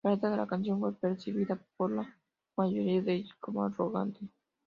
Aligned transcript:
La 0.03 0.13
letra 0.15 0.31
de 0.31 0.37
la 0.37 0.47
canción 0.47 0.79
fue 0.79 0.95
percibida 0.97 1.61
por 1.77 1.91
la 1.91 2.17
mayoría 2.57 3.03
de 3.03 3.13
ellos 3.13 3.35
como 3.39 3.63
arrogante. 3.63 4.21